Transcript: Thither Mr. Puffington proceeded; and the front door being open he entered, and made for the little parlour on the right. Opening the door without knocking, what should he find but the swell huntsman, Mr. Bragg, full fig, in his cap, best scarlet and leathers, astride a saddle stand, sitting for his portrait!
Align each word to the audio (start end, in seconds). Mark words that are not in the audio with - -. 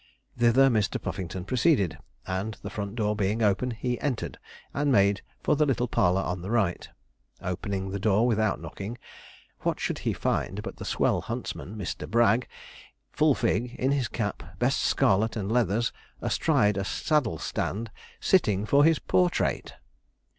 Thither 0.35 0.67
Mr. 0.71 0.99
Puffington 0.99 1.45
proceeded; 1.45 1.99
and 2.25 2.55
the 2.63 2.71
front 2.71 2.95
door 2.95 3.15
being 3.15 3.43
open 3.43 3.69
he 3.69 3.99
entered, 4.01 4.39
and 4.73 4.91
made 4.91 5.21
for 5.43 5.55
the 5.55 5.67
little 5.67 5.87
parlour 5.87 6.23
on 6.23 6.41
the 6.41 6.49
right. 6.49 6.89
Opening 7.39 7.91
the 7.91 7.99
door 7.99 8.25
without 8.25 8.59
knocking, 8.59 8.97
what 9.59 9.79
should 9.79 9.99
he 9.99 10.11
find 10.11 10.63
but 10.63 10.77
the 10.77 10.85
swell 10.85 11.21
huntsman, 11.21 11.75
Mr. 11.75 12.09
Bragg, 12.09 12.47
full 13.11 13.35
fig, 13.35 13.75
in 13.75 13.91
his 13.91 14.07
cap, 14.07 14.57
best 14.57 14.79
scarlet 14.79 15.35
and 15.35 15.51
leathers, 15.51 15.93
astride 16.19 16.77
a 16.77 16.83
saddle 16.83 17.37
stand, 17.37 17.91
sitting 18.19 18.65
for 18.65 18.83
his 18.83 18.97
portrait! 18.97 19.75